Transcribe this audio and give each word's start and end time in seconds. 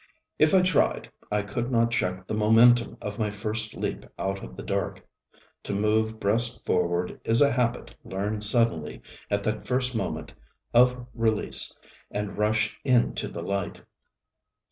If 0.39 0.55
I 0.55 0.63
tried, 0.63 1.11
I 1.31 1.43
could 1.43 1.69
not 1.69 1.91
check 1.91 2.25
the 2.25 2.33
momentum 2.33 2.97
of 3.03 3.19
my 3.19 3.29
first 3.29 3.75
leap 3.75 4.03
out 4.17 4.43
of 4.43 4.57
the 4.57 4.63
dark; 4.63 5.07
to 5.61 5.73
move 5.73 6.19
breast 6.19 6.65
forward 6.65 7.21
is 7.23 7.39
a 7.39 7.51
habit 7.51 7.93
learned 8.03 8.43
suddenly 8.43 9.03
at 9.29 9.43
that 9.43 9.63
first 9.63 9.93
moment 9.95 10.33
of 10.73 11.05
release 11.13 11.75
and 12.09 12.35
rush 12.35 12.75
into 12.83 13.27
the 13.27 13.43
light. 13.43 13.83